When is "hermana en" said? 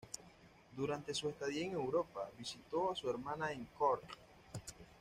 3.07-3.65